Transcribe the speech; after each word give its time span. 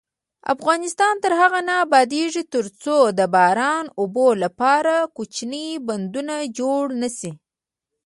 افغانستان 0.53 1.13
تر 1.23 1.31
هغو 1.41 1.59
نه 1.67 1.73
ابادیږي، 1.85 2.43
ترڅو 2.53 2.97
د 3.19 3.21
باران 3.33 3.85
اوبو 3.99 4.27
لپاره 4.43 4.93
کوچني 5.15 5.67
بندونه 5.87 6.35
جوړ 6.57 6.81
نشي. 7.01 7.31